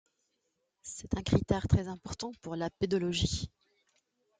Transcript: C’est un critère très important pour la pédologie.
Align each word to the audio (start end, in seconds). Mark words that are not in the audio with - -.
C’est 0.81 1.15
un 1.15 1.21
critère 1.21 1.67
très 1.67 1.87
important 1.87 2.31
pour 2.41 2.55
la 2.55 2.71
pédologie. 2.71 3.51